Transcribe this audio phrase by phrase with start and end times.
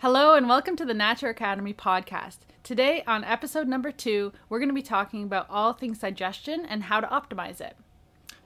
[0.00, 2.36] Hello, and welcome to the Natural Academy podcast.
[2.62, 6.84] Today, on episode number two, we're going to be talking about all things digestion and
[6.84, 7.76] how to optimize it.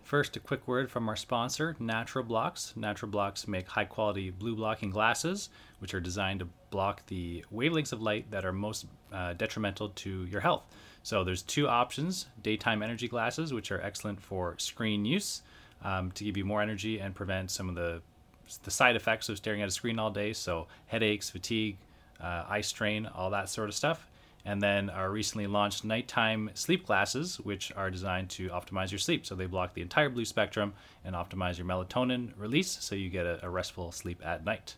[0.03, 2.75] First, a quick word from our sponsor, Naturoblocks.
[2.75, 7.93] Natural Blocks make high quality blue blocking glasses, which are designed to block the wavelengths
[7.93, 10.63] of light that are most uh, detrimental to your health.
[11.03, 15.43] So, there's two options daytime energy glasses, which are excellent for screen use
[15.85, 18.01] um, to give you more energy and prevent some of the
[18.65, 20.33] the side effects of staring at a screen all day.
[20.33, 21.79] So headaches, fatigue,
[22.21, 24.07] uh, eye strain, all that sort of stuff.
[24.45, 29.25] And then our recently launched nighttime sleep glasses, which are designed to optimize your sleep.
[29.25, 30.75] So they block the entire blue spectrum
[31.05, 34.75] and optimize your melatonin release so you get a, a restful sleep at night.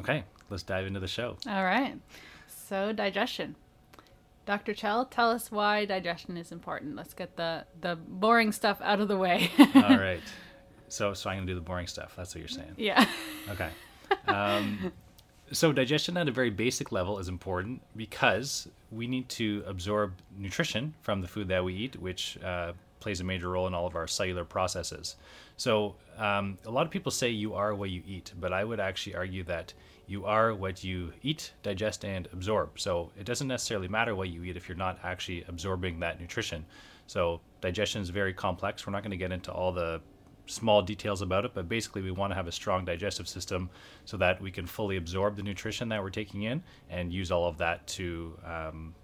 [0.00, 1.36] Okay, let's dive into the show.
[1.46, 1.94] All right.
[2.48, 3.54] So, digestion.
[4.46, 4.74] Dr.
[4.74, 6.96] Chell, tell us why digestion is important.
[6.96, 9.50] Let's get the, the boring stuff out of the way.
[9.74, 10.20] all right.
[10.92, 12.14] So, so I'm gonna do the boring stuff.
[12.16, 12.74] That's what you're saying.
[12.76, 13.06] Yeah.
[13.50, 13.70] Okay.
[14.28, 14.92] Um,
[15.52, 20.94] so digestion at a very basic level is important because we need to absorb nutrition
[21.02, 23.96] from the food that we eat, which uh, plays a major role in all of
[23.96, 25.16] our cellular processes.
[25.56, 28.78] So um, a lot of people say you are what you eat, but I would
[28.78, 29.72] actually argue that
[30.06, 32.78] you are what you eat, digest, and absorb.
[32.78, 36.64] So it doesn't necessarily matter what you eat if you're not actually absorbing that nutrition.
[37.06, 38.86] So digestion is very complex.
[38.86, 40.00] We're not going to get into all the
[40.50, 43.70] small details about it, but basically we want to have a strong digestive system
[44.04, 47.46] so that we can fully absorb the nutrition that we're taking in and use all
[47.46, 48.94] of that to um,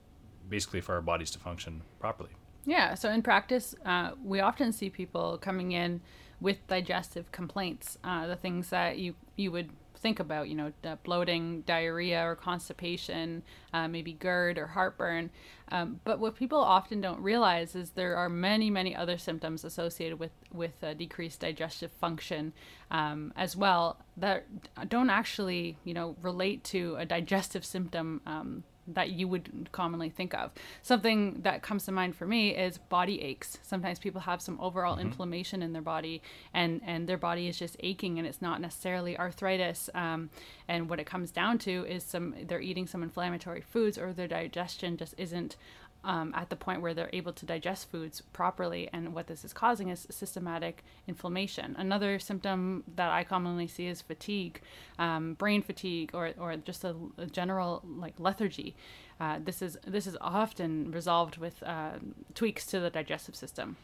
[0.48, 2.30] basically for our bodies to function properly.
[2.64, 2.94] Yeah.
[2.94, 6.00] So in practice, uh, we often see people coming in
[6.40, 10.72] with digestive complaints, uh, the things that you you would think about, you know,
[11.04, 15.30] bloating, diarrhea, or constipation, uh, maybe GERD or heartburn.
[15.68, 20.18] Um, but what people often don't realize is there are many, many other symptoms associated
[20.18, 22.52] with with uh, decreased digestive function
[22.90, 24.46] um, as well that
[24.88, 28.20] don't actually, you know, relate to a digestive symptom.
[28.26, 30.50] Um, that you would commonly think of.
[30.82, 33.58] Something that comes to mind for me is body aches.
[33.62, 35.08] Sometimes people have some overall mm-hmm.
[35.08, 36.22] inflammation in their body,
[36.54, 39.90] and and their body is just aching, and it's not necessarily arthritis.
[39.94, 40.30] Um,
[40.68, 44.28] and what it comes down to is some they're eating some inflammatory foods, or their
[44.28, 45.56] digestion just isn't
[46.04, 48.88] um, at the point where they're able to digest foods properly.
[48.92, 51.74] And what this is causing is systematic inflammation.
[51.78, 54.60] Another symptom that I commonly see is fatigue,
[54.98, 58.76] um, brain fatigue, or, or just a, a general like lethargy.
[59.18, 61.92] Uh, this is this is often resolved with uh,
[62.34, 63.76] tweaks to the digestive system.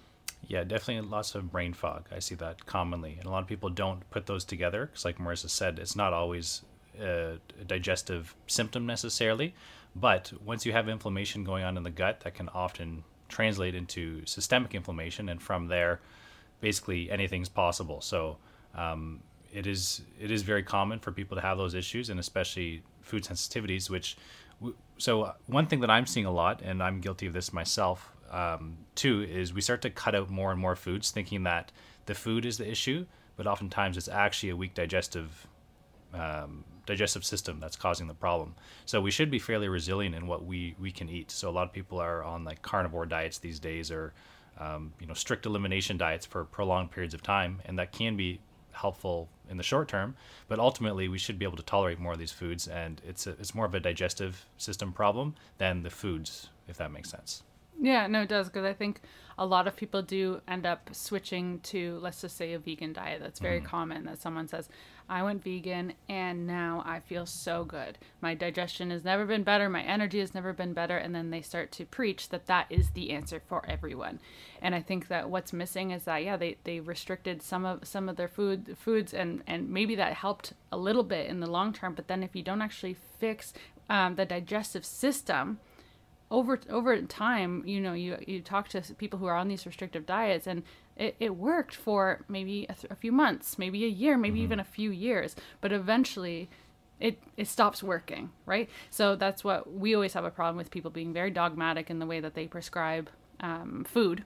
[0.47, 2.09] Yeah, definitely lots of brain fog.
[2.15, 5.19] I see that commonly, and a lot of people don't put those together because, like
[5.19, 6.63] Marissa said, it's not always
[7.01, 9.55] a digestive symptom necessarily,
[9.95, 14.25] but once you have inflammation going on in the gut, that can often translate into
[14.27, 16.01] systemic inflammation, and from there,
[16.61, 18.01] basically anything's possible.
[18.01, 18.39] So
[18.75, 22.83] um, it is it is very common for people to have those issues, and especially
[23.01, 23.91] food sensitivities.
[23.91, 24.17] Which
[24.99, 28.79] so one thing that I'm seeing a lot, and I'm guilty of this myself um,
[28.95, 31.73] too, is we start to cut out more and more foods, thinking that
[32.07, 35.47] the food is the issue, but oftentimes it's actually a weak digestive
[36.15, 38.55] um, digestive system that's causing the problem.
[38.87, 41.31] So we should be fairly resilient in what we we can eat.
[41.31, 44.13] So a lot of people are on like carnivore diets these days, or
[44.59, 48.41] um, you know strict elimination diets for prolonged periods of time, and that can be
[48.73, 50.17] helpful in the short term.
[50.49, 53.31] But ultimately, we should be able to tolerate more of these foods, and it's a,
[53.33, 57.43] it's more of a digestive system problem than the foods, if that makes sense.
[57.81, 59.01] Yeah, no, it does because I think
[59.39, 63.21] a lot of people do end up switching to, let's just say, a vegan diet.
[63.21, 63.65] That's very mm.
[63.65, 64.69] common that someone says,
[65.09, 67.99] I went vegan and now I feel so good.
[68.21, 69.69] My digestion has never been better.
[69.69, 70.97] My energy has never been better.
[70.97, 74.21] And then they start to preach that that is the answer for everyone.
[74.61, 78.09] And I think that what's missing is that, yeah, they, they restricted some of some
[78.09, 81.73] of their food foods and, and maybe that helped a little bit in the long
[81.73, 81.95] term.
[81.95, 83.53] But then if you don't actually fix
[83.91, 85.59] um, the digestive system,
[86.33, 90.07] over over time, you know, you you talk to people who are on these restrictive
[90.07, 90.63] diets, and
[90.97, 94.45] it, it worked for maybe a, th- a few months, maybe a year, maybe mm-hmm.
[94.45, 96.49] even a few years, but eventually,
[96.99, 98.69] it it stops working, right?
[98.91, 102.07] So that's what we always have a problem with people being very dogmatic in the
[102.07, 104.25] way that they prescribe um, food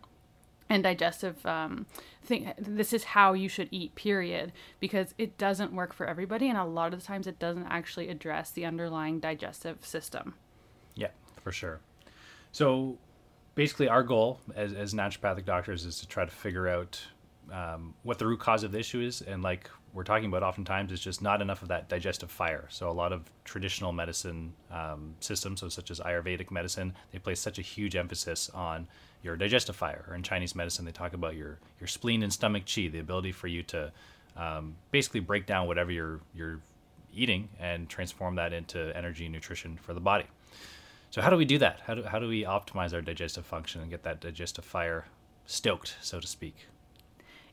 [0.68, 1.86] and digestive um,
[2.22, 2.52] thing.
[2.56, 6.64] This is how you should eat, period, because it doesn't work for everybody, and a
[6.64, 10.34] lot of the times it doesn't actually address the underlying digestive system.
[10.94, 11.10] Yeah,
[11.42, 11.80] for sure.
[12.56, 12.96] So
[13.54, 16.98] basically, our goal as, as naturopathic doctors is to try to figure out
[17.52, 19.20] um, what the root cause of the issue is.
[19.20, 22.64] And like we're talking about, oftentimes it's just not enough of that digestive fire.
[22.70, 27.40] So a lot of traditional medicine um, systems, so such as Ayurvedic medicine, they place
[27.40, 28.88] such a huge emphasis on
[29.22, 30.06] your digestive fire.
[30.08, 33.32] Or in Chinese medicine, they talk about your your spleen and stomach qi, the ability
[33.32, 33.92] for you to
[34.34, 36.60] um, basically break down whatever you're you're
[37.14, 40.24] eating and transform that into energy and nutrition for the body.
[41.10, 41.80] So how do we do that?
[41.86, 45.06] How do, how do we optimize our digestive function and get that digestive fire
[45.46, 46.66] stoked, so to speak?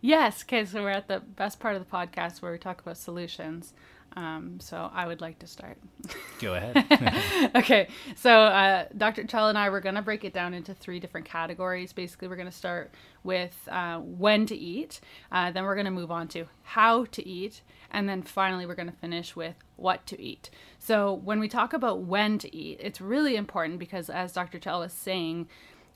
[0.01, 0.43] Yes.
[0.43, 0.65] Okay.
[0.65, 3.73] So we're at the best part of the podcast where we talk about solutions.
[4.15, 5.77] Um, so I would like to start.
[6.39, 7.51] Go ahead.
[7.55, 7.87] okay.
[8.15, 9.23] So uh, Dr.
[9.23, 11.93] Chell and I were going to break it down into three different categories.
[11.93, 12.93] Basically, we're going to start
[13.23, 14.99] with uh, when to eat,
[15.31, 18.75] uh, then we're going to move on to how to eat, and then finally we're
[18.75, 20.49] going to finish with what to eat.
[20.77, 24.59] So when we talk about when to eat, it's really important because, as Dr.
[24.59, 25.47] Chell was saying,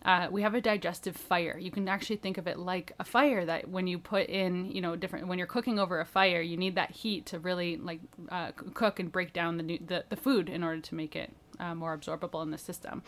[0.07, 1.57] uh, we have a digestive fire.
[1.59, 4.79] You can actually think of it like a fire that when you put in, you
[4.79, 7.99] know, different when you're cooking over a fire, you need that heat to really like
[8.29, 11.33] uh, cook and break down the, new, the the food in order to make it
[11.59, 13.03] uh, more absorbable in the system.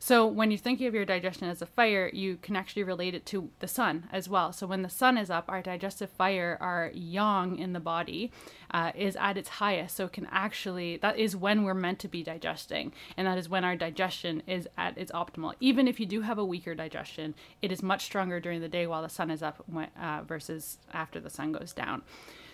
[0.00, 3.26] So when you're thinking of your digestion as a fire, you can actually relate it
[3.26, 4.52] to the sun as well.
[4.52, 8.30] So when the sun is up, our digestive fire, our yang in the body,
[8.70, 9.96] uh, is at its highest.
[9.96, 13.48] So it can actually that is when we're meant to be digesting, and that is
[13.48, 15.54] when our digestion is at its optimal.
[15.60, 18.86] Even if you do have a weaker digestion, it is much stronger during the day
[18.86, 19.64] while the sun is up
[20.00, 22.02] uh, versus after the sun goes down.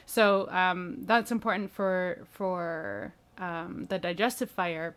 [0.06, 4.94] So um, that's important for for um, the digestive fire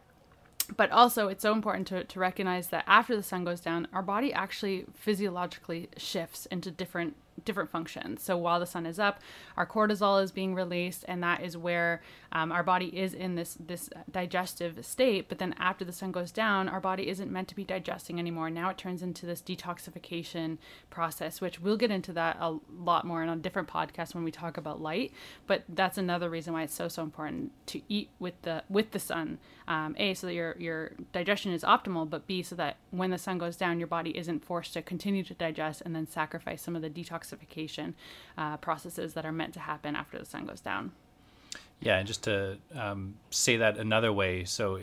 [0.76, 4.02] but also it's so important to, to recognize that after the sun goes down our
[4.02, 8.24] body actually physiologically shifts into different different functions.
[8.24, 9.22] So while the sun is up,
[9.56, 12.02] our cortisol is being released, and that is where
[12.32, 15.30] um, our body is in this this digestive state.
[15.30, 18.50] But then after the sun goes down, our body isn't meant to be digesting anymore.
[18.50, 20.58] Now it turns into this detoxification
[20.90, 24.32] process, which we'll get into that a lot more in a different podcast when we
[24.32, 25.12] talk about light.
[25.46, 29.00] But that's another reason why it's so so important to eat with the with the
[29.00, 29.40] sun.
[29.68, 33.18] Um, a so that your your digestion is optimal, but B so that when the
[33.18, 36.76] sun goes down, your body isn't forced to continue to digest and then sacrifice some
[36.76, 37.94] of the detox detoxification
[38.38, 40.92] uh, processes that are meant to happen after the sun goes down.
[41.80, 44.80] Yeah, and just to um, say that another way, so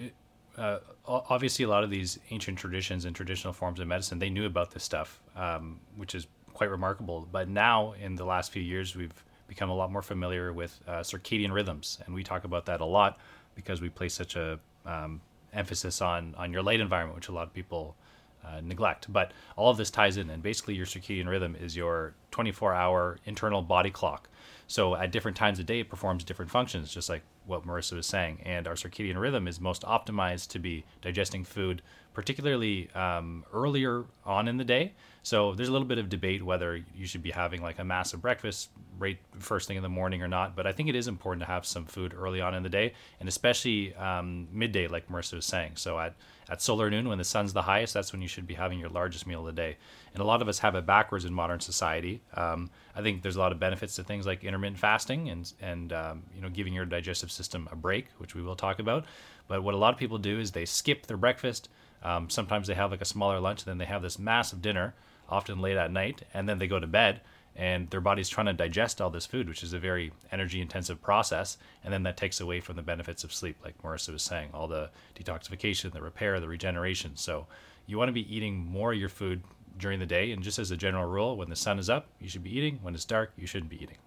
[0.56, 4.46] uh, obviously a lot of these ancient traditions and traditional forms of medicine, they knew
[4.46, 7.26] about this stuff, um, which is quite remarkable.
[7.30, 11.00] But now, in the last few years, we've become a lot more familiar with uh,
[11.00, 13.18] circadian rhythms, and we talk about that a lot
[13.54, 15.20] because we place such a um,
[15.52, 17.96] emphasis on on your light environment, which a lot of people
[18.46, 19.12] uh, neglect.
[19.12, 23.18] But all of this ties in, and basically, your circadian rhythm is your 24 hour
[23.24, 24.28] internal body clock.
[24.66, 28.06] So, at different times of day, it performs different functions, just like what Marissa was
[28.06, 28.40] saying.
[28.44, 31.82] And our circadian rhythm is most optimized to be digesting food,
[32.14, 34.92] particularly um, earlier on in the day.
[35.22, 38.22] So, there's a little bit of debate whether you should be having like a massive
[38.22, 40.54] breakfast right first thing in the morning or not.
[40.54, 42.92] But I think it is important to have some food early on in the day,
[43.20, 45.72] and especially um, midday, like Marissa was saying.
[45.76, 46.14] So, at
[46.48, 48.88] at solar noon when the sun's the highest that's when you should be having your
[48.88, 49.76] largest meal of the day
[50.12, 53.36] and a lot of us have it backwards in modern society um, i think there's
[53.36, 56.72] a lot of benefits to things like intermittent fasting and and um, you know giving
[56.72, 59.04] your digestive system a break which we will talk about
[59.48, 61.68] but what a lot of people do is they skip their breakfast
[62.04, 64.94] um, sometimes they have like a smaller lunch and then they have this massive dinner
[65.28, 67.20] often late at night and then they go to bed
[67.56, 71.00] and their body's trying to digest all this food, which is a very energy intensive
[71.00, 71.56] process.
[71.84, 74.66] And then that takes away from the benefits of sleep, like Marissa was saying, all
[74.66, 77.12] the detoxification, the repair, the regeneration.
[77.14, 77.46] So
[77.86, 79.42] you want to be eating more of your food
[79.78, 80.32] during the day.
[80.32, 82.80] And just as a general rule, when the sun is up, you should be eating.
[82.82, 83.98] When it's dark, you shouldn't be eating.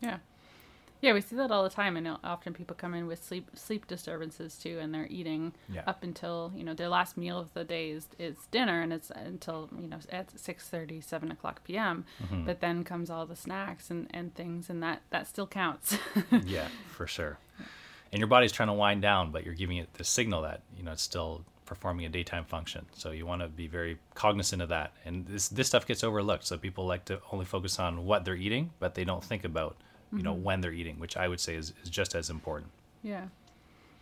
[0.00, 0.18] Yeah.
[1.00, 3.86] Yeah, we see that all the time, and often people come in with sleep sleep
[3.86, 5.82] disturbances too, and they're eating yeah.
[5.86, 9.10] up until you know their last meal of the day is, is dinner, and it's
[9.10, 12.04] until you know at 6 7 o'clock p.m.
[12.22, 12.44] Mm-hmm.
[12.44, 15.98] But then comes all the snacks and, and things, and that that still counts.
[16.44, 17.38] yeah, for sure.
[18.12, 20.82] And your body's trying to wind down, but you're giving it the signal that you
[20.82, 22.86] know it's still performing a daytime function.
[22.94, 24.92] So you want to be very cognizant of that.
[25.04, 26.46] And this this stuff gets overlooked.
[26.46, 29.76] So people like to only focus on what they're eating, but they don't think about
[30.12, 30.42] you know, mm-hmm.
[30.42, 32.70] when they're eating, which I would say is, is just as important.
[33.02, 33.26] Yeah.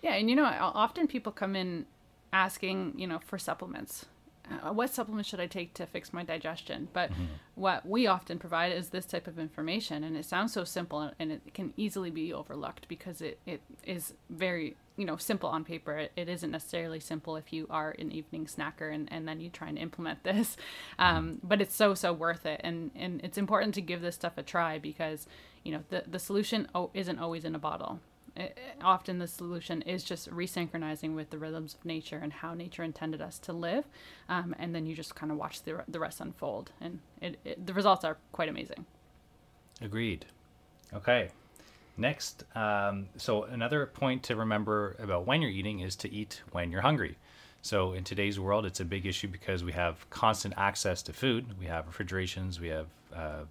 [0.03, 0.15] Yeah.
[0.15, 1.87] And, you know, often people come in
[2.33, 4.07] asking, you know, for supplements.
[4.51, 6.89] Uh, what supplements should I take to fix my digestion?
[6.93, 7.25] But mm-hmm.
[7.55, 11.33] what we often provide is this type of information, and it sounds so simple, and
[11.33, 15.97] it can easily be overlooked because it, it is very you know simple on paper.
[15.97, 19.49] It, it isn't necessarily simple if you are an evening snacker and, and then you
[19.49, 20.59] try and implement this,
[20.99, 21.47] um, mm-hmm.
[21.47, 24.43] but it's so so worth it, and and it's important to give this stuff a
[24.43, 25.27] try because
[25.65, 28.01] you know the the solution isn't always in a bottle.
[28.37, 32.83] It, often the solution is just resynchronizing with the rhythms of nature and how nature
[32.83, 33.85] intended us to live
[34.29, 37.65] um, and then you just kind of watch the, the rest unfold and it, it,
[37.65, 38.87] the results are quite amazing.
[39.81, 40.27] Agreed.
[40.93, 41.29] Okay.
[41.97, 46.73] Next um, so another point to remember about when you're eating is to eat when
[46.73, 47.17] you're hungry.
[47.63, 51.55] So in today's world it's a big issue because we have constant access to food.
[51.61, 52.59] We have refrigerations.
[52.59, 53.45] We have uh,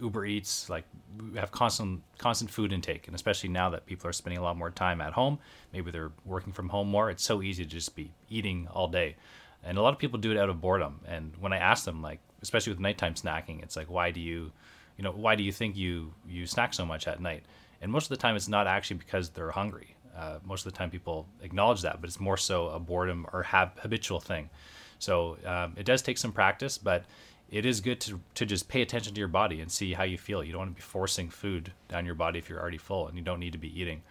[0.00, 0.84] Uber Eats, like
[1.32, 4.56] we have constant constant food intake, and especially now that people are spending a lot
[4.56, 5.38] more time at home,
[5.72, 7.10] maybe they're working from home more.
[7.10, 9.16] It's so easy to just be eating all day,
[9.62, 11.00] and a lot of people do it out of boredom.
[11.06, 14.52] And when I ask them, like especially with nighttime snacking, it's like why do you,
[14.96, 17.44] you know, why do you think you you snack so much at night?
[17.82, 19.96] And most of the time, it's not actually because they're hungry.
[20.16, 23.42] Uh, most of the time, people acknowledge that, but it's more so a boredom or
[23.42, 24.50] hab- habitual thing.
[24.98, 27.04] So um, it does take some practice, but
[27.50, 30.16] it is good to, to just pay attention to your body and see how you
[30.16, 30.44] feel.
[30.44, 33.18] You don't want to be forcing food down your body if you're already full and
[33.18, 34.02] you don't need to be eating.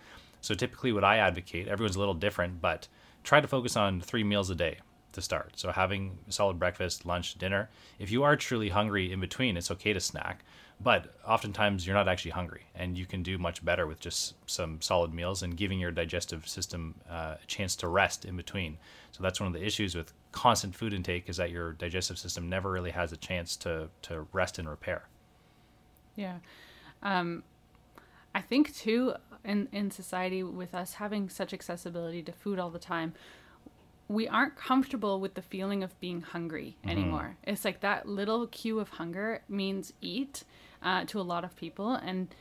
[0.42, 2.88] So typically, what I advocate, everyone's a little different, but
[3.24, 4.80] try to focus on three meals a day
[5.14, 5.54] to start.
[5.56, 7.70] So having solid breakfast, lunch, dinner.
[7.98, 10.44] If you are truly hungry in between, it's okay to snack.
[10.82, 14.80] But oftentimes you're not actually hungry, and you can do much better with just some
[14.82, 18.78] solid meals and giving your digestive system uh, a chance to rest in between.
[19.12, 22.48] So that's one of the issues with constant food intake is that your digestive system
[22.48, 25.04] never really has a chance to to rest and repair.
[26.16, 26.38] Yeah,
[27.04, 27.44] um,
[28.34, 32.80] I think too in in society with us having such accessibility to food all the
[32.80, 33.14] time,
[34.08, 36.90] we aren't comfortable with the feeling of being hungry mm-hmm.
[36.90, 37.38] anymore.
[37.44, 40.44] It's like that little cue of hunger means eat
[40.82, 41.94] uh, to a lot of people.
[41.94, 42.34] And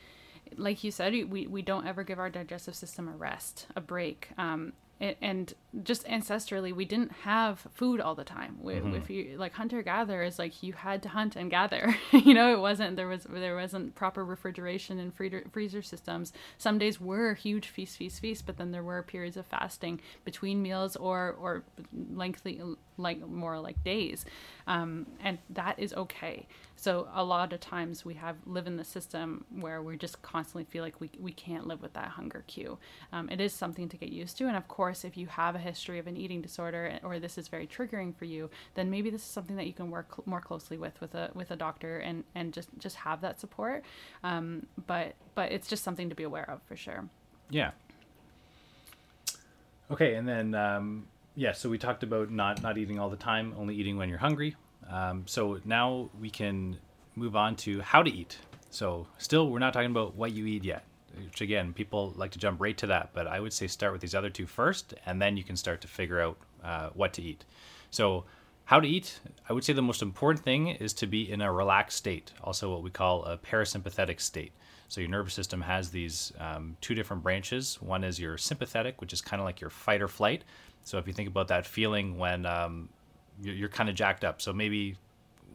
[0.55, 4.29] like you said, we, we don't ever give our digestive system a rest, a break.
[4.37, 5.53] Um, and
[5.83, 8.95] just ancestrally we didn't have food all the time mm-hmm.
[8.95, 12.59] if you like hunter gatherers like you had to hunt and gather you know it
[12.59, 17.69] wasn't there was there wasn't proper refrigeration and freezer, freezer systems some days were huge
[17.69, 21.63] feast feast feast but then there were periods of fasting between meals or or
[22.11, 22.61] lengthy
[22.99, 24.25] like more like days
[24.67, 26.45] um, and that is okay
[26.79, 30.63] so a lot of times we have live in the system where we just constantly
[30.63, 32.77] feel like we, we can't live with that hunger cue.
[33.11, 34.47] Um, it is something to get used to.
[34.47, 37.49] And of course, if you have a history of an eating disorder or this is
[37.49, 40.39] very triggering for you, then maybe this is something that you can work cl- more
[40.39, 43.83] closely with with a with a doctor and and just just have that support.
[44.23, 47.03] Um, but but it's just something to be aware of for sure.
[47.49, 47.71] Yeah.
[49.91, 51.07] Okay, and then um,
[51.39, 54.17] yeah, so we talked about not not eating all the time, only eating when you're
[54.17, 54.57] hungry.
[54.89, 56.77] Um, so now we can
[57.15, 58.37] move on to how to eat.
[58.71, 60.83] So still, we're not talking about what you eat yet.
[61.15, 64.01] Which again, people like to jump right to that, but I would say start with
[64.01, 67.21] these other two first, and then you can start to figure out uh, what to
[67.21, 67.45] eat.
[67.89, 68.25] So,
[68.65, 69.19] how to eat,
[69.49, 72.69] I would say the most important thing is to be in a relaxed state, also
[72.69, 74.51] what we call a parasympathetic state.
[74.87, 77.79] So, your nervous system has these um, two different branches.
[77.81, 80.43] One is your sympathetic, which is kind of like your fight or flight.
[80.89, 82.89] So, if you think about that feeling when um,
[83.41, 84.41] you're, you're kind of jacked up.
[84.41, 84.95] So maybe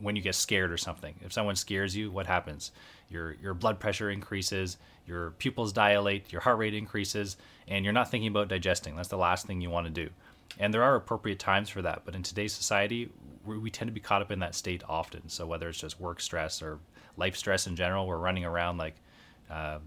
[0.00, 2.70] when you get scared or something, if someone scares you, what happens?
[3.10, 4.76] Your your blood pressure increases,
[5.08, 7.36] your pupils dilate, your heart rate increases,
[7.66, 8.94] and you're not thinking about digesting.
[8.94, 10.10] That's the last thing you want to do.
[10.58, 13.10] And there are appropriate times for that, but in today's society,
[13.44, 15.28] we, tend to be caught up in that state often.
[15.28, 16.78] So whether it's just work stress or
[17.16, 18.94] life stress in general, we're running around like
[19.50, 19.78] uh,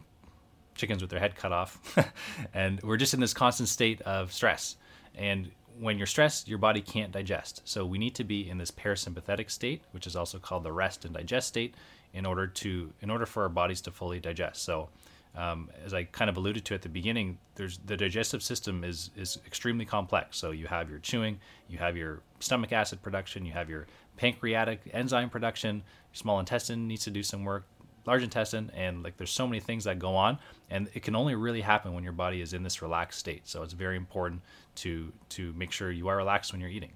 [0.75, 1.97] chickens with their head cut off,
[2.53, 4.75] and we're just in this constant state of stress.
[5.17, 7.61] And when you're stressed, your body can't digest.
[7.65, 11.05] So we need to be in this parasympathetic state, which is also called the rest
[11.05, 11.75] and digest state,
[12.13, 14.63] in order to in order for our bodies to fully digest.
[14.63, 14.89] So
[15.35, 19.11] um, as I kind of alluded to at the beginning, there's the digestive system is
[19.15, 20.37] is extremely complex.
[20.37, 24.81] So you have your chewing, you have your stomach acid production, you have your pancreatic
[24.93, 27.65] enzyme production, your small intestine needs to do some work,
[28.07, 31.35] large intestine, and like there's so many things that go on, and it can only
[31.35, 33.47] really happen when your body is in this relaxed state.
[33.47, 34.41] So it's very important
[34.75, 36.93] to to make sure you are relaxed when you're eating.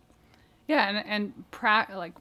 [0.68, 2.14] Yeah, and and pra- like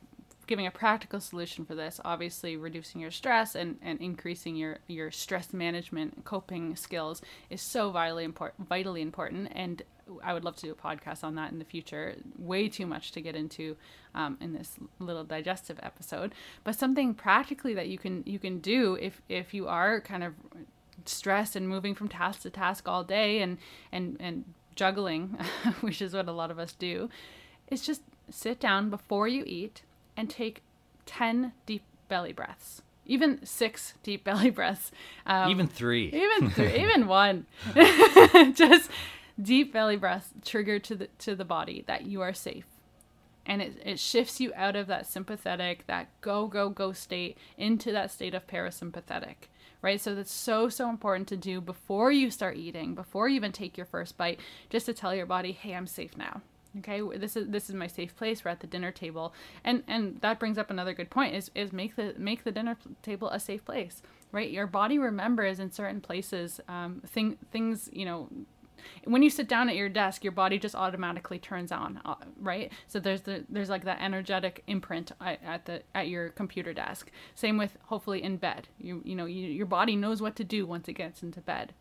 [0.50, 5.08] giving a practical solution for this, obviously reducing your stress and, and increasing your, your
[5.12, 9.82] stress management coping skills is so vitally important vitally important and
[10.22, 12.16] I would love to do a podcast on that in the future.
[12.38, 13.76] Way too much to get into
[14.14, 18.96] um, in this little digestive episode, but something practically that you can you can do
[19.00, 20.34] if if you are kind of
[21.04, 23.58] stressed and moving from task to task all day and
[23.92, 25.36] and and juggling,
[25.80, 27.10] which is what a lot of us do,
[27.68, 29.82] is just sit down before you eat
[30.16, 30.62] and take
[31.06, 32.82] 10 deep belly breaths.
[33.06, 34.90] Even six deep belly breaths.
[35.26, 36.06] Um, even three.
[36.08, 36.74] Even three.
[36.80, 37.46] even one.
[38.54, 38.90] just
[39.42, 42.66] deep belly breaths trigger to the to the body that you are safe.
[43.46, 47.92] And it, it shifts you out of that sympathetic that go go go state into
[47.92, 49.48] that state of parasympathetic
[49.82, 50.00] right?
[50.00, 53.76] So that's so so important to do before you start eating before you even take
[53.76, 56.42] your first bite just to tell your body hey i'm safe now.
[56.78, 57.00] Okay?
[57.16, 58.44] This is this is my safe place.
[58.44, 59.34] We're at the dinner table.
[59.64, 62.76] And and that brings up another good point is is make the make the dinner
[63.02, 64.50] table a safe place right?
[64.50, 68.28] Your body remembers in certain places um thing, things you know
[69.04, 72.72] when you sit down at your desk, your body just automatically turns on, uh, right?
[72.86, 77.10] So there's the there's like that energetic imprint at, at the at your computer desk.
[77.34, 78.68] Same with hopefully in bed.
[78.78, 81.74] You you know you, your body knows what to do once it gets into bed.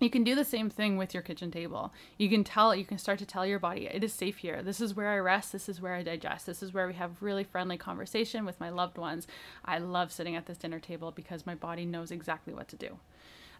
[0.00, 1.92] You can do the same thing with your kitchen table.
[2.16, 4.62] You can tell, you can start to tell your body, it is safe here.
[4.62, 5.52] This is where I rest.
[5.52, 6.46] This is where I digest.
[6.46, 9.26] This is where we have really friendly conversation with my loved ones.
[9.62, 12.98] I love sitting at this dinner table because my body knows exactly what to do.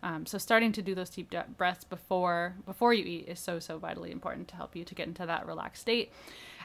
[0.02, 3.78] Um, so starting to do those deep breaths before before you eat is so so
[3.78, 6.12] vitally important to help you to get into that relaxed state.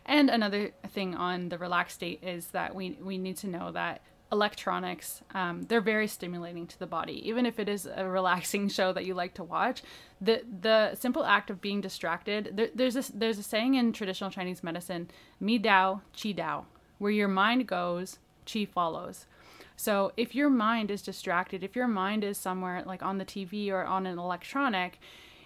[0.05, 4.01] And another thing on the relaxed state is that we we need to know that
[4.31, 8.91] electronics um, they're very stimulating to the body even if it is a relaxing show
[8.91, 9.83] that you like to watch
[10.19, 14.31] the the simple act of being distracted there, there's a there's a saying in traditional
[14.31, 16.65] chinese medicine mi dao qi dao
[16.97, 19.27] where your mind goes qi follows
[19.75, 23.69] so if your mind is distracted if your mind is somewhere like on the tv
[23.69, 24.99] or on an electronic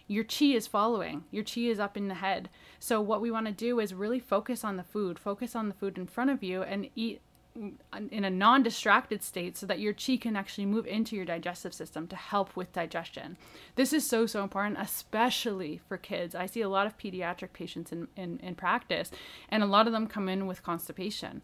[0.09, 1.23] your chi is following.
[1.29, 2.49] Your chi is up in the head.
[2.79, 5.75] So what we want to do is really focus on the food, focus on the
[5.75, 7.21] food in front of you and eat
[7.55, 12.07] in a non-distracted state so that your chi can actually move into your digestive system
[12.07, 13.35] to help with digestion
[13.75, 17.91] this is so so important especially for kids i see a lot of pediatric patients
[17.91, 19.11] in, in, in practice
[19.49, 21.41] and a lot of them come in with constipation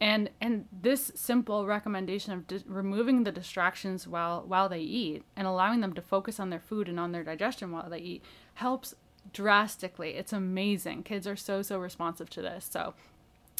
[0.00, 5.46] and and this simple recommendation of di- removing the distractions while while they eat and
[5.46, 8.24] allowing them to focus on their food and on their digestion while they eat
[8.54, 8.94] helps
[9.32, 10.10] drastically.
[10.10, 11.02] It's amazing.
[11.04, 12.68] Kids are so so responsive to this.
[12.70, 12.94] So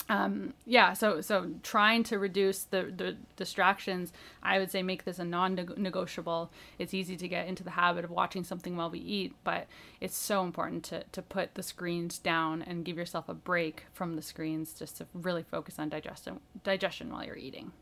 [0.08, 5.18] um, yeah, so so trying to reduce the, the distractions, I would say make this
[5.18, 6.50] a non-negotiable.
[6.78, 9.66] It's easy to get into the habit of watching something while we eat, but
[10.00, 14.16] it's so important to, to put the screens down and give yourself a break from
[14.16, 17.72] the screens just to really focus on digestion digestion while you're eating.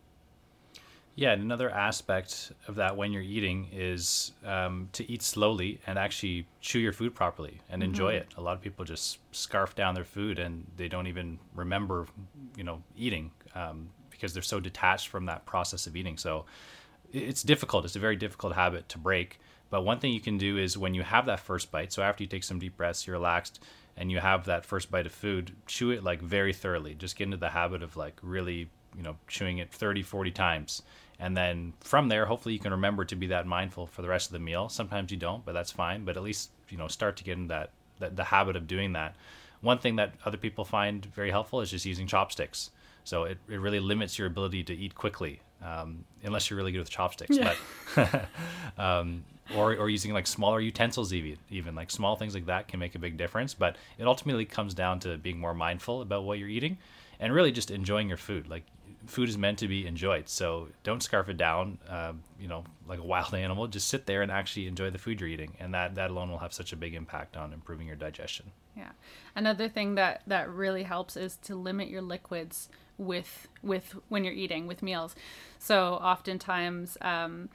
[1.15, 5.99] Yeah, and another aspect of that when you're eating is um, to eat slowly and
[5.99, 7.91] actually chew your food properly and mm-hmm.
[7.91, 8.29] enjoy it.
[8.39, 12.07] A lot of people just scarf down their food and they don't even remember,
[12.57, 16.17] you know, eating um, because they're so detached from that process of eating.
[16.17, 16.47] So
[17.13, 17.85] it's difficult.
[17.85, 19.39] It's a very difficult habit to break.
[19.69, 22.23] But one thing you can do is when you have that first bite, so after
[22.23, 23.63] you take some deep breaths, you're relaxed,
[23.99, 26.95] and you have that first bite of food, chew it like very thoroughly.
[26.95, 30.83] Just get into the habit of like really, you know, chewing it 30, 40 times
[31.23, 34.27] and then from there hopefully you can remember to be that mindful for the rest
[34.27, 34.69] of the meal.
[34.69, 36.05] Sometimes you don't but that's fine.
[36.05, 38.95] But at least you know start to get in that, that the habit of doing
[38.95, 39.15] that.
[39.61, 42.71] One thing that other people find very helpful is just using chopsticks.
[43.05, 46.81] So it, it really limits your ability to eat quickly um, unless you're really good
[46.81, 47.55] with chopsticks yeah.
[47.95, 48.29] but
[48.79, 49.25] um,
[49.57, 52.97] or, or using like smaller utensils even even like small things like that can make
[52.97, 53.55] a big difference.
[53.55, 56.79] But it ultimately comes down to being more mindful about what you're eating
[57.21, 58.49] and really just enjoying your food.
[58.49, 58.65] Like
[59.07, 60.29] food is meant to be enjoyed.
[60.29, 63.67] So don't scarf it down, uh, you know, like a wild animal.
[63.67, 66.39] Just sit there and actually enjoy the food you're eating, and that that alone will
[66.39, 68.53] have such a big impact on improving your digestion.
[68.77, 68.91] Yeah,
[69.35, 74.35] another thing that that really helps is to limit your liquids with with when you're
[74.35, 75.15] eating with meals.
[75.59, 76.97] So oftentimes.
[77.01, 77.49] Um,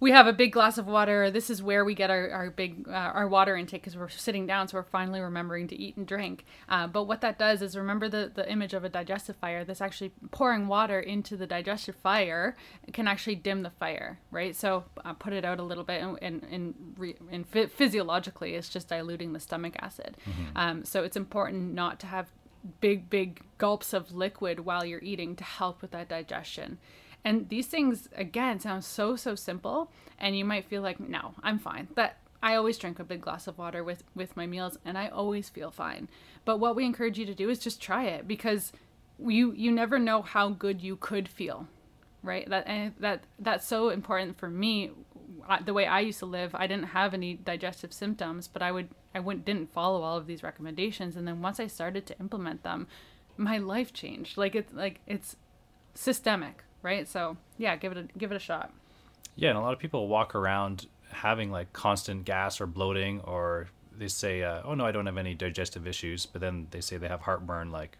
[0.00, 1.30] we have a big glass of water.
[1.30, 4.46] This is where we get our, our big uh, our water intake because we're sitting
[4.46, 6.46] down, so we're finally remembering to eat and drink.
[6.68, 9.62] Uh, but what that does is remember the the image of a digestive fire.
[9.62, 12.56] This actually pouring water into the digestive fire
[12.94, 14.56] can actually dim the fire, right?
[14.56, 18.70] So uh, put it out a little bit, and and and, re, and physiologically, it's
[18.70, 20.16] just diluting the stomach acid.
[20.28, 20.56] Mm-hmm.
[20.56, 22.28] Um, so it's important not to have
[22.80, 26.78] big big gulps of liquid while you're eating to help with that digestion
[27.24, 29.90] and these things, again, sound so, so simple.
[30.18, 31.88] And you might feel like, no, I'm fine.
[31.94, 35.08] That I always drink a big glass of water with, with my meals and I
[35.08, 36.08] always feel fine.
[36.44, 38.72] But what we encourage you to do is just try it because
[39.26, 41.66] you you never know how good you could feel
[42.22, 44.90] right that and that that's so important for me
[45.64, 48.88] the way i used to live i didn't have any digestive symptoms but i would
[49.14, 52.62] i wouldn't didn't follow all of these recommendations and then once i started to implement
[52.62, 52.86] them
[53.36, 55.36] my life changed like it's like it's
[55.94, 57.08] systemic right?
[57.08, 58.72] So yeah, give it a give it a shot.
[59.36, 63.68] Yeah, and a lot of people walk around having like constant gas or bloating, or
[63.96, 66.96] they say, uh, "Oh no, I don't have any digestive issues," but then they say
[66.96, 67.98] they have heartburn like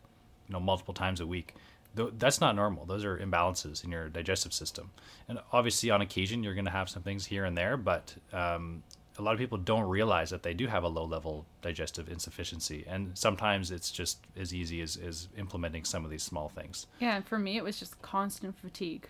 [0.48, 1.54] you know multiple times a week.
[1.94, 2.84] That's not normal.
[2.84, 4.90] Those are imbalances in your digestive system,
[5.28, 8.84] and obviously on occasion you're going to have some things here and there, but um,
[9.20, 12.84] a lot of people don't realize that they do have a low level digestive insufficiency
[12.88, 16.86] and sometimes it's just as easy as, as implementing some of these small things.
[16.98, 19.08] Yeah and for me it was just constant fatigue.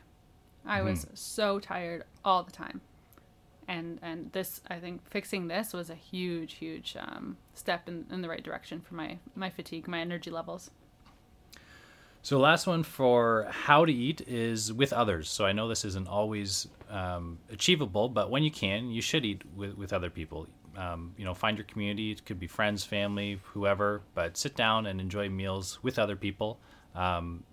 [0.66, 0.88] I mm-hmm.
[0.90, 2.80] was so tired all the time.
[3.68, 8.20] And and this i think fixing this was a huge huge um, step in, in
[8.20, 10.72] the right direction for my my fatigue my energy levels
[12.22, 15.28] so last one for how to eat is with others.
[15.28, 19.42] So I know this isn't always um, achievable, but when you can, you should eat
[19.56, 20.46] with, with other people.
[20.76, 22.10] um, you know, find your community.
[22.12, 26.58] It could be friends, family, whoever, but sit down and enjoy meals with other people.
[26.94, 27.44] Um,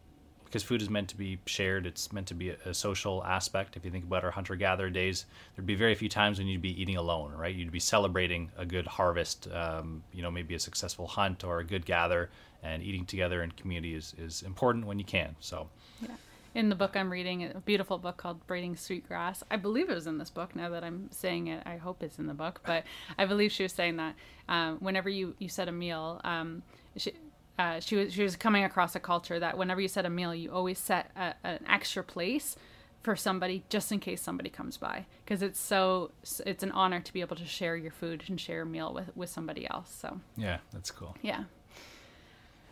[0.48, 1.86] because food is meant to be shared.
[1.86, 3.76] It's meant to be a, a social aspect.
[3.76, 6.62] If you think about our hunter gatherer days, there'd be very few times when you'd
[6.62, 7.54] be eating alone, right?
[7.54, 11.66] You'd be celebrating a good harvest, um, you know, maybe a successful hunt or a
[11.66, 12.30] good gather,
[12.64, 15.36] and eating together in community is, is important when you can.
[15.42, 15.68] So,
[16.02, 16.16] yeah.
[16.56, 19.44] In the book I'm reading, a beautiful book called Braiding Sweetgrass.
[19.52, 20.56] I believe it was in this book.
[20.56, 22.62] Now that I'm saying it, I hope it's in the book.
[22.66, 22.84] But
[23.16, 24.16] I believe she was saying that
[24.50, 26.64] um, whenever you you set a meal, um,
[26.96, 27.12] she,
[27.58, 30.34] uh, she was she was coming across a culture that whenever you set a meal,
[30.34, 32.56] you always set a, an extra place
[33.02, 36.12] for somebody just in case somebody comes by because it's so
[36.46, 39.16] it's an honor to be able to share your food and share a meal with
[39.16, 39.96] with somebody else.
[40.00, 41.16] So yeah, that's cool.
[41.22, 41.46] Yeah.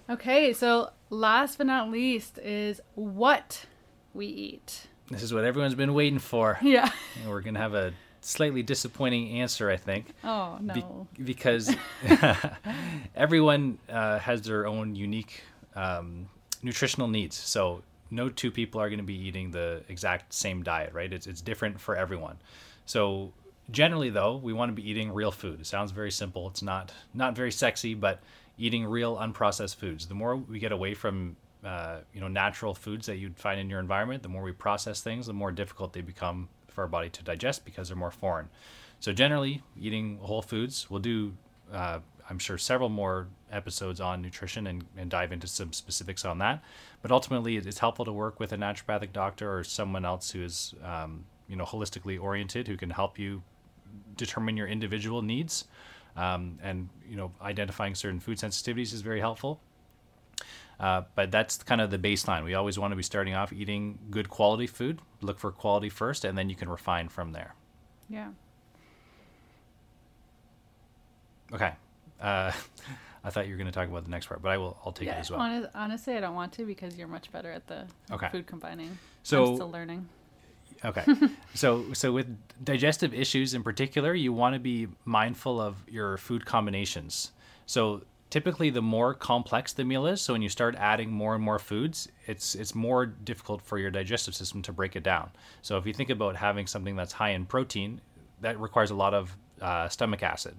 [0.10, 3.66] Okay, so last but not least is what
[4.14, 4.88] we eat.
[5.10, 6.60] This is what everyone's been waiting for.
[6.62, 6.92] Yeah.
[7.22, 7.94] And we're gonna have a
[8.26, 10.08] slightly disappointing answer, I think.
[10.24, 11.08] Oh no!
[11.16, 11.76] Be- because
[13.16, 15.44] everyone uh, has their own unique
[15.76, 16.28] um,
[16.64, 17.36] nutritional needs.
[17.36, 21.12] So no two people are going to be eating the exact same diet, right?
[21.12, 22.38] It's it's different for everyone.
[22.86, 23.32] So
[23.72, 25.60] generally, though, we want to be eating real food.
[25.62, 26.48] It sounds very simple.
[26.50, 28.22] It's not not very sexy, but
[28.58, 30.08] eating real unprocessed foods.
[30.08, 33.70] The more we get away from uh, you know natural foods that you'd find in
[33.70, 37.10] your environment, the more we process things, the more difficult they become for our body
[37.10, 38.50] to digest because they're more foreign.
[39.00, 40.90] So generally, eating whole foods.
[40.90, 41.34] We'll do,
[41.72, 46.38] uh, I'm sure, several more episodes on nutrition and, and dive into some specifics on
[46.40, 46.62] that.
[47.02, 50.76] But ultimately, it's helpful to work with a naturopathic doctor or someone else who is,
[50.84, 53.42] um, you know, holistically oriented who can help you
[54.18, 55.66] determine your individual needs.
[56.18, 59.60] Um, and you know, identifying certain food sensitivities is very helpful.
[60.80, 62.44] Uh, but that's kind of the baseline.
[62.44, 65.00] We always want to be starting off eating good quality food.
[65.22, 67.56] Look for quality first, and then you can refine from there.
[68.10, 68.30] Yeah.
[71.54, 71.72] Okay.
[72.20, 72.52] Uh,
[73.24, 74.78] I thought you were going to talk about the next part, but I will.
[74.86, 75.40] I'll take yeah, it as well.
[75.40, 78.30] Honest, honestly, I don't want to because you're much better at the okay.
[78.30, 78.98] food combining.
[79.24, 80.08] So I'm still learning.
[80.84, 81.04] Okay.
[81.56, 86.46] so so with digestive issues in particular, you want to be mindful of your food
[86.46, 87.32] combinations.
[87.66, 91.44] So typically the more complex the meal is so when you start adding more and
[91.44, 95.30] more foods it's it's more difficult for your digestive system to break it down.
[95.62, 98.02] So if you think about having something that's high in protein
[98.42, 100.56] that requires a lot of uh, stomach acid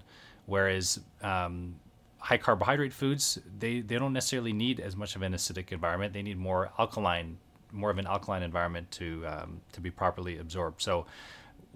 [0.46, 1.76] whereas um,
[2.18, 6.12] high carbohydrate foods they, they don't necessarily need as much of an acidic environment.
[6.12, 7.38] They need more alkaline
[7.72, 10.80] more of an alkaline environment to um, to be properly absorbed.
[10.80, 11.06] So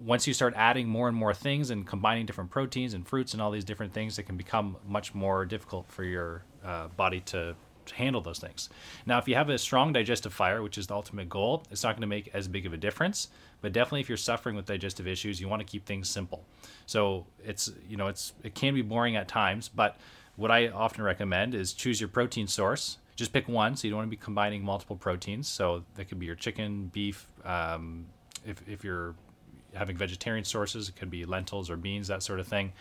[0.03, 3.41] once you start adding more and more things and combining different proteins and fruits and
[3.41, 7.55] all these different things, it can become much more difficult for your uh, body to,
[7.85, 8.69] to, handle those things.
[9.05, 11.95] Now, if you have a strong digestive fire, which is the ultimate goal, it's not
[11.95, 13.27] going to make as big of a difference.
[13.61, 16.43] But definitely, if you're suffering with digestive issues, you want to keep things simple.
[16.87, 19.97] So it's you know it's it can be boring at times, but
[20.35, 22.97] what I often recommend is choose your protein source.
[23.15, 25.47] Just pick one, so you don't want to be combining multiple proteins.
[25.47, 27.27] So that could be your chicken, beef.
[27.45, 28.07] Um,
[28.43, 29.13] if, if you're
[29.73, 30.89] having vegetarian sources.
[30.89, 32.73] It could be lentils or beans, that sort of thing.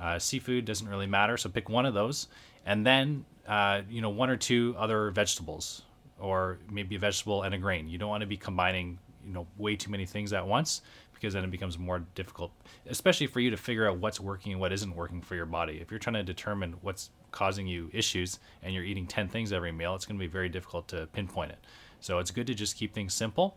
[0.00, 2.28] Uh, seafood doesn't really matter, so pick one of those,
[2.66, 5.82] and then uh, you know one or two other vegetables,
[6.18, 7.88] or maybe a vegetable and a grain.
[7.88, 10.82] You don't want to be combining you know way too many things at once
[11.22, 12.50] because then it becomes more difficult,
[12.88, 15.78] especially for you to figure out what's working and what isn't working for your body.
[15.80, 19.70] If you're trying to determine what's causing you issues and you're eating 10 things every
[19.70, 21.58] meal, it's going to be very difficult to pinpoint it.
[22.00, 23.56] So it's good to just keep things simple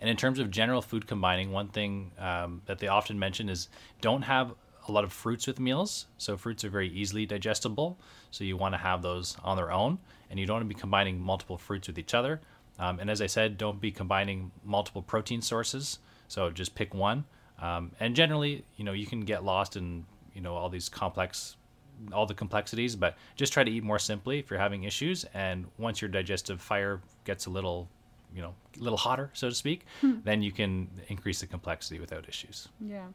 [0.00, 3.68] and in terms of general food combining, one thing um, that they often mention is
[4.00, 4.54] don't have
[4.88, 6.06] a lot of fruits with meals.
[6.16, 7.98] So fruits are very easily digestible.
[8.30, 9.98] So you want to have those on their own,
[10.30, 12.40] and you don't want to be combining multiple fruits with each other.
[12.78, 15.98] Um, and as I said, don't be combining multiple protein sources.
[16.28, 17.24] So just pick one.
[17.60, 21.56] Um, and generally, you know, you can get lost in you know all these complex,
[22.12, 22.94] all the complexities.
[22.94, 25.24] But just try to eat more simply if you're having issues.
[25.34, 27.88] And once your digestive fire gets a little
[28.34, 30.16] you know a little hotter so to speak hmm.
[30.24, 32.68] then you can increase the complexity without issues.
[32.80, 33.06] Yeah.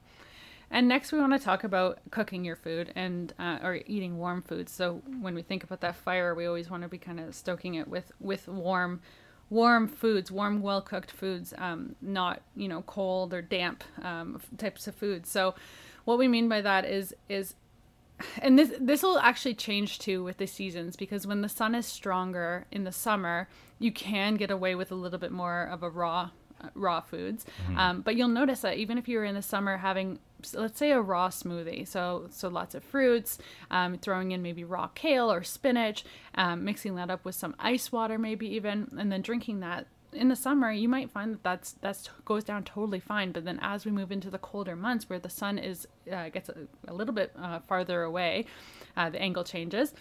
[0.72, 4.42] And next we want to talk about cooking your food and uh, or eating warm
[4.42, 4.72] foods.
[4.72, 7.76] So when we think about that fire we always want to be kind of stoking
[7.76, 9.02] it with with warm
[9.50, 14.88] warm foods warm well cooked foods um, not you know cold or damp um, types
[14.88, 15.30] of foods.
[15.30, 15.54] So
[16.06, 17.56] what we mean by that is is
[18.42, 21.86] and this this will actually change too with the seasons because when the sun is
[21.86, 23.48] stronger in the summer,
[23.80, 26.30] you can get away with a little bit more of a raw
[26.62, 27.46] uh, raw foods.
[27.64, 27.78] Mm-hmm.
[27.78, 30.20] Um, but you'll notice that even if you're in the summer having
[30.54, 33.38] let's say a raw smoothie so so lots of fruits
[33.72, 36.04] um, throwing in maybe raw kale or spinach
[36.36, 40.30] um, mixing that up with some ice water maybe even and then drinking that in
[40.30, 43.86] the summer you might find that that's that's goes down totally fine but then as
[43.86, 46.56] we move into the colder months where the sun is uh, gets a,
[46.88, 48.46] a, little bit uh, farther away
[48.98, 49.94] uh, the angle changes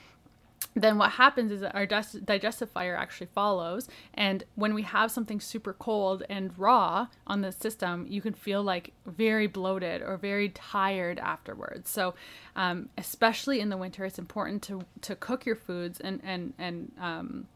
[0.75, 3.89] then what happens is that our digestive fire actually follows.
[4.15, 8.63] And when we have something super cold and raw on the system you can feel
[8.63, 11.91] like very bloated or very tired afterwards.
[11.91, 12.15] So
[12.57, 16.93] um, especially in the winter it's important to to cook your foods and and and
[16.99, 17.47] um,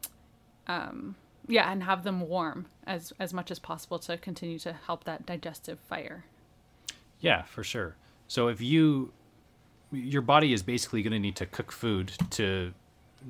[0.67, 1.15] um,
[1.47, 5.25] yeah and have them warm as as much as possible to continue to help that
[5.25, 6.25] digestive fire.
[7.19, 7.95] Yeah for sure.
[8.27, 9.13] So if you
[9.91, 12.73] your body is basically going to need to cook food to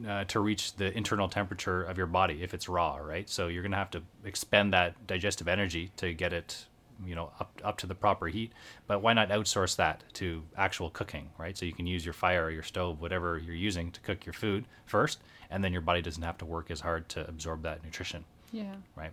[0.08, 3.30] uh, to reach the internal temperature of your body if it's raw right?
[3.30, 6.65] So you're going to have to expend that digestive energy to get it
[7.05, 8.51] you know up up to the proper heat
[8.88, 11.57] but why not outsource that to actual cooking right?
[11.57, 14.33] So you can use your fire or your stove whatever you're using to cook your
[14.33, 17.83] food first and then your body doesn't have to work as hard to absorb that
[17.83, 18.75] nutrition yeah.
[18.95, 19.12] right?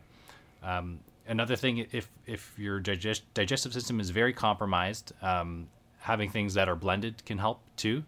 [0.63, 5.69] Um, another thing if if your digest, digestive system is very compromised um,
[5.99, 8.05] having things that are blended can help too.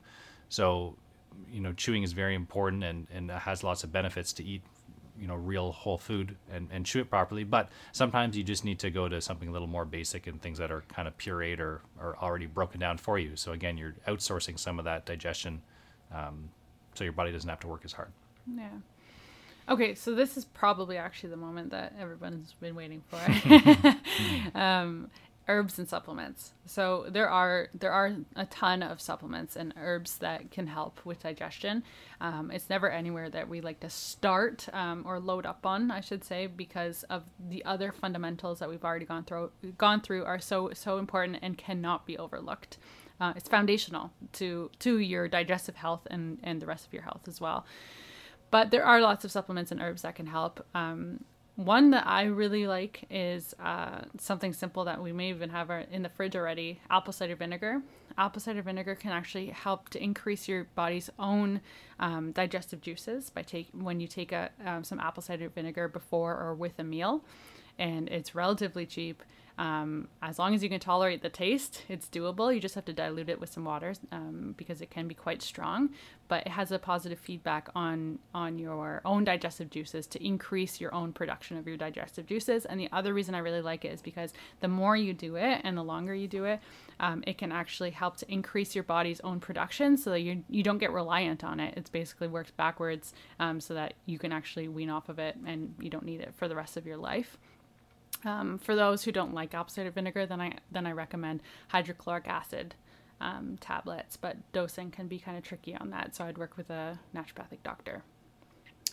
[0.49, 0.95] So
[1.53, 4.63] you know chewing is very important and and has lots of benefits to eat
[5.21, 8.79] you know real whole food and, and chew it properly but sometimes you just need
[8.79, 11.61] to go to something a little more basic and things that are kind of pureed
[11.61, 13.37] or, or already broken down for you.
[13.37, 15.63] So again you're outsourcing some of that digestion
[16.15, 16.49] um,
[16.95, 18.11] so your body doesn't have to work as hard.
[18.55, 18.69] Yeah.
[19.69, 23.21] Okay so this is probably actually the moment that everyone's been waiting for.
[24.55, 25.11] Um,
[25.49, 26.53] herbs and supplements.
[26.65, 31.23] So there are there are a ton of supplements and herbs that can help with
[31.23, 31.85] digestion.
[32.21, 36.01] Um, it's never anywhere that we like to start um, or load up on, I
[36.01, 40.41] should say, because of the other fundamentals that we've already gone through gone through are
[40.41, 42.79] so so important and cannot be overlooked.
[43.21, 47.29] Uh, it's foundational to to your digestive health and and the rest of your health
[47.29, 47.65] as well.
[48.51, 50.65] But there are lots of supplements and herbs that can help.
[50.75, 51.25] Um,
[51.57, 56.03] one that I really like is uh, something simple that we may even have in
[56.03, 57.83] the fridge already apple cider vinegar.
[58.19, 61.61] Apple cider vinegar can actually help to increase your body's own
[61.99, 66.39] um, digestive juices by take when you take a, um, some apple cider vinegar before
[66.39, 67.25] or with a meal,
[67.79, 69.23] and it's relatively cheap.
[69.59, 72.55] Um, as long as you can tolerate the taste, it's doable.
[72.55, 75.41] You just have to dilute it with some water um, because it can be quite
[75.41, 75.91] strong.
[76.29, 80.93] But it has a positive feedback on on your own digestive juices to increase your
[80.93, 82.67] own production of your digestive juices.
[82.67, 85.61] And the other reason I really like it is because the more you do it
[85.65, 86.61] and the longer you do it,
[86.99, 90.65] um, it can actually help to increase your body's own production so that you you
[90.65, 91.75] don't get reliant on it.
[91.79, 95.75] It basically works backwards um, so that you can actually wean off of it and
[95.81, 97.39] you don't need it for the rest of your life.
[98.27, 102.27] Um, for those who don't like apple cider vinegar, then I then I recommend hydrochloric
[102.27, 102.75] acid
[103.21, 106.17] um, tablets, but dosing can be kind of tricky on that.
[106.17, 108.03] So I'd work with a naturopathic doctor.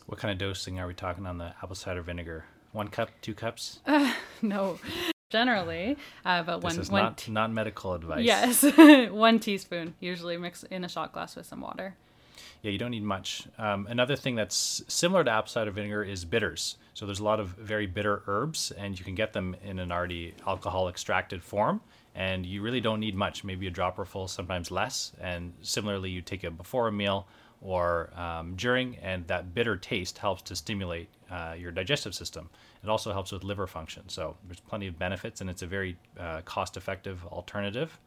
[0.05, 2.45] What kind of dosing are we talking on the apple cider vinegar?
[2.71, 3.79] One cup, two cups?
[3.85, 4.79] Uh, no,
[5.29, 8.23] generally, uh, but this one is one not not medical advice.
[8.23, 8.63] yes,
[9.11, 11.95] one teaspoon usually mix in a shot glass with some water.
[12.63, 13.45] Yeah, you don't need much.
[13.57, 16.77] Um, another thing that's similar to apple cider vinegar is bitters.
[16.93, 19.91] So there's a lot of very bitter herbs, and you can get them in an
[19.91, 21.81] already alcohol extracted form.
[22.15, 25.11] And you really don't need much, maybe a dropper full, sometimes less.
[25.19, 27.27] And similarly, you take it before a meal
[27.61, 32.49] or um, during, and that bitter taste helps to stimulate uh, your digestive system.
[32.81, 34.07] It also helps with liver function.
[34.07, 37.99] So there's plenty of benefits, and it's a very uh, cost effective alternative.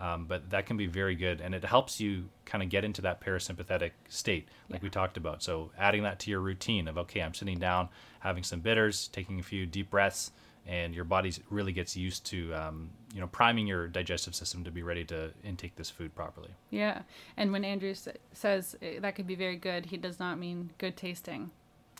[0.00, 3.02] Um, but that can be very good, and it helps you kind of get into
[3.02, 4.86] that parasympathetic state, like yeah.
[4.86, 5.42] we talked about.
[5.42, 9.38] So adding that to your routine of okay, I'm sitting down, having some bitters, taking
[9.38, 10.32] a few deep breaths,
[10.66, 14.70] and your body really gets used to um, you know priming your digestive system to
[14.70, 16.50] be ready to intake this food properly.
[16.70, 17.02] Yeah,
[17.36, 17.94] and when Andrew
[18.32, 21.50] says eh, that could be very good, he does not mean good tasting.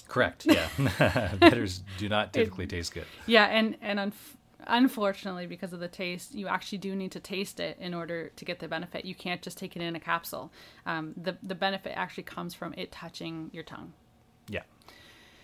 [0.08, 0.46] Correct.
[0.46, 0.68] Yeah,
[1.40, 3.06] bitters do not typically it, taste good.
[3.26, 7.60] Yeah, and and unf- unfortunately because of the taste you actually do need to taste
[7.60, 9.04] it in order to get the benefit.
[9.04, 10.52] You can't just take it in a capsule.
[10.86, 13.92] Um, the, the benefit actually comes from it touching your tongue.
[14.48, 14.62] Yeah.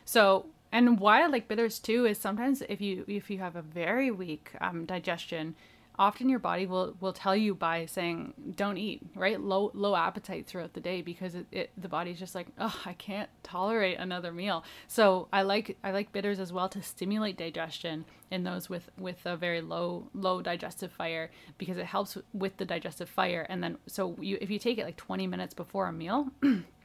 [0.04, 3.62] So and why i like bitters too is sometimes if you if you have a
[3.62, 5.54] very weak um, digestion
[5.98, 9.40] often your body will will tell you by saying don't eat right?
[9.40, 12.92] Low low appetite throughout the day because it, it the body's just like oh i
[12.94, 14.64] can't tolerate another meal.
[14.86, 19.24] So i like i like bitters as well to stimulate digestion in those with with
[19.24, 23.46] a very low low digestive fire because it helps with the digestive fire.
[23.48, 26.28] And then so you if you take it like 20 minutes before a meal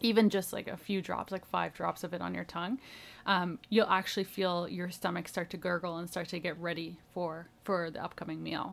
[0.00, 2.78] even just like a few drops, like five drops of it on your tongue,
[3.26, 7.48] um, you'll actually feel your stomach start to gurgle and start to get ready for
[7.64, 8.72] for the upcoming meal.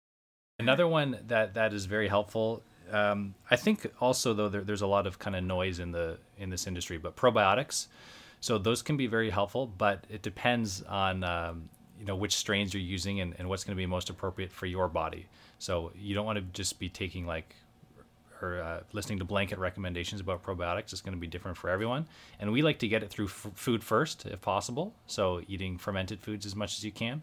[0.60, 2.64] Another one that that is very helpful.
[2.92, 6.18] Um, I think also though there, there's a lot of kind of noise in the
[6.38, 7.88] in this industry, but probiotics.
[8.40, 12.74] So those can be very helpful, but it depends on um, you know which strains
[12.74, 15.28] you're using and, and what's going to be most appropriate for your body.
[15.60, 17.56] So you don't want to just be taking like
[18.44, 20.92] or uh, listening to blanket recommendations about probiotics.
[20.92, 22.06] It's going to be different for everyone,
[22.40, 24.94] and we like to get it through f- food first if possible.
[25.08, 27.22] So eating fermented foods as much as you can.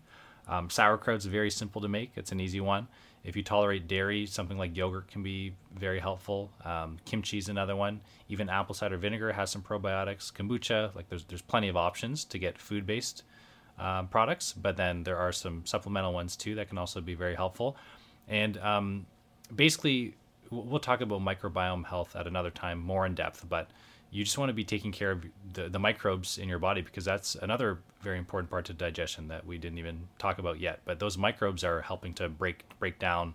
[0.48, 2.12] Um, sauerkraut's very simple to make.
[2.16, 2.88] It's an easy one.
[3.22, 6.50] If you tolerate dairy, something like yogurt can be very helpful.
[6.64, 8.00] Um, kimchi is another one.
[8.28, 10.33] Even apple cider vinegar has some probiotics.
[10.33, 13.24] Kombucha, like there's there's plenty of options to get food based
[13.78, 17.35] um, products, but then there are some supplemental ones too that can also be very
[17.35, 17.76] helpful.
[18.26, 19.06] And um,
[19.54, 20.14] basically,
[20.50, 23.70] we'll talk about microbiome health at another time more in depth, but
[24.10, 27.04] you just want to be taking care of the, the microbes in your body because
[27.04, 30.80] that's another very important part to digestion that we didn't even talk about yet.
[30.84, 33.34] But those microbes are helping to break break down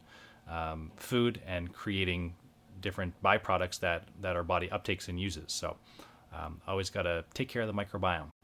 [0.49, 2.33] um, food and creating
[2.81, 5.45] different byproducts that that our body uptakes and uses.
[5.47, 5.77] So
[6.33, 8.34] um, always got to take care of the microbiome.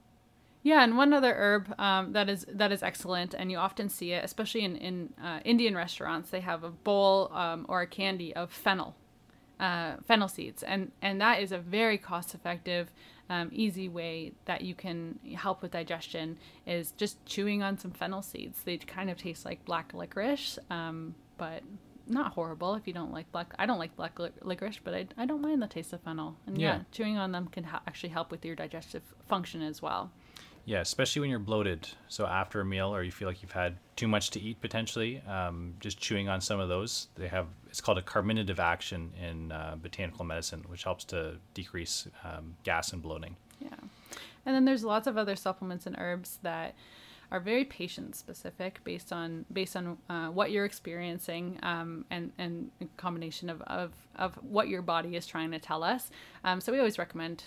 [0.63, 4.11] Yeah, and one other herb um, that is that is excellent, and you often see
[4.11, 6.29] it, especially in in uh, Indian restaurants.
[6.29, 8.95] They have a bowl um, or a candy of fennel,
[9.59, 12.91] uh, fennel seeds, and and that is a very cost effective,
[13.29, 16.37] um, easy way that you can help with digestion.
[16.67, 18.61] Is just chewing on some fennel seeds.
[18.63, 21.63] They kind of taste like black licorice, um, but
[22.05, 23.51] not horrible if you don't like black.
[23.57, 26.35] I don't like black licorice, but I, I don't mind the taste of fennel.
[26.45, 29.81] And yeah, yeah chewing on them can ha- actually help with your digestive function as
[29.81, 30.11] well.
[30.65, 31.87] Yeah, especially when you're bloated.
[32.07, 35.21] So after a meal, or you feel like you've had too much to eat potentially,
[35.27, 37.07] um, just chewing on some of those.
[37.15, 42.07] They have it's called a carminative action in uh, botanical medicine, which helps to decrease
[42.23, 43.35] um, gas and bloating.
[43.59, 43.69] Yeah,
[44.45, 46.75] and then there's lots of other supplements and herbs that
[47.31, 52.69] are very patient specific based on based on uh, what you're experiencing um, and and
[52.81, 56.11] a combination of, of of what your body is trying to tell us.
[56.43, 57.45] Um, so we always recommend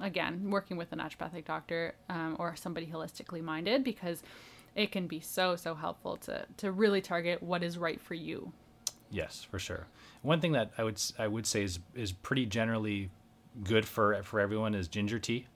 [0.00, 4.22] again working with a naturopathic doctor um, or somebody holistically minded because
[4.74, 8.52] it can be so so helpful to to really target what is right for you.
[9.10, 9.86] Yes, for sure.
[10.22, 13.10] One thing that I would I would say is is pretty generally
[13.62, 15.46] good for for everyone is ginger tea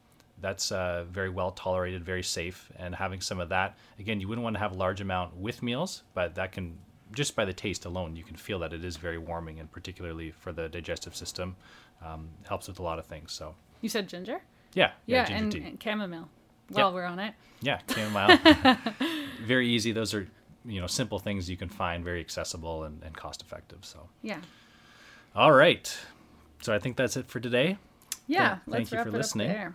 [0.42, 2.70] that's uh, very well tolerated, very safe.
[2.76, 5.62] And having some of that, again, you wouldn't want to have a large amount with
[5.62, 6.76] meals, but that can
[7.12, 10.30] just by the taste alone, you can feel that it is very warming, and particularly
[10.30, 11.56] for the digestive system,
[12.04, 13.32] um, helps with a lot of things.
[13.32, 14.42] So you said ginger.
[14.74, 16.28] Yeah, yeah, yeah and, and, chamomile.
[16.68, 16.94] While yeah.
[16.94, 17.34] we're on it.
[17.60, 18.38] Yeah, chamomile.
[19.44, 19.92] very easy.
[19.92, 20.26] Those are
[20.64, 23.84] you know simple things you can find, very accessible and, and cost effective.
[23.84, 24.40] So yeah.
[25.36, 25.96] All right.
[26.62, 27.78] So I think that's it for today.
[28.26, 28.58] Yeah.
[28.64, 29.74] Th- thank you for listening.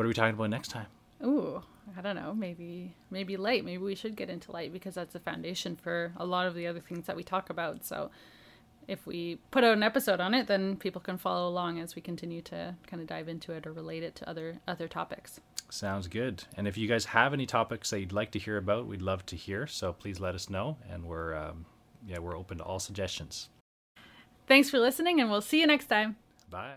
[0.00, 0.86] What are we talking about next time?
[1.22, 1.60] Ooh,
[1.94, 2.32] I don't know.
[2.32, 3.66] Maybe maybe light.
[3.66, 6.66] Maybe we should get into light because that's the foundation for a lot of the
[6.66, 7.84] other things that we talk about.
[7.84, 8.10] So
[8.88, 12.00] if we put out an episode on it, then people can follow along as we
[12.00, 15.38] continue to kind of dive into it or relate it to other other topics.
[15.68, 16.44] Sounds good.
[16.56, 19.26] And if you guys have any topics that you'd like to hear about, we'd love
[19.26, 19.66] to hear.
[19.66, 21.66] So please let us know, and we're um,
[22.06, 23.50] yeah we're open to all suggestions.
[24.46, 26.16] Thanks for listening, and we'll see you next time.
[26.48, 26.76] Bye.